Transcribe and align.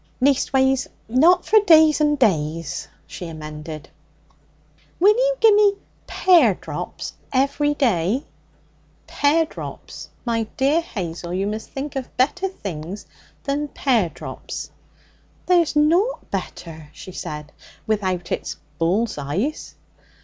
'Leastways, 0.19 0.87
not 1.07 1.45
for 1.45 1.59
days 1.59 2.01
an' 2.01 2.15
days,' 2.15 2.87
she 3.05 3.27
amended. 3.27 3.87
'Will 4.99 5.13
you 5.15 5.35
gi' 5.39 5.51
me 5.53 5.75
pear 6.07 6.55
drops 6.55 7.13
every 7.31 7.75
day?' 7.75 8.23
'Pear 9.05 9.45
drops! 9.45 10.09
My 10.25 10.47
dear 10.57 10.81
Hazel, 10.81 11.35
you 11.35 11.45
must 11.45 11.69
think 11.69 11.95
of 11.95 12.17
better 12.17 12.47
things 12.47 13.05
than 13.43 13.67
pear 13.67 14.09
drops!' 14.09 14.71
'There's 15.45 15.75
nought 15.75 16.31
better,' 16.31 16.89
she 16.93 17.11
said, 17.11 17.51
'without 17.85 18.31
it's 18.31 18.55
bull's 18.79 19.19
eyes.' 19.19 19.75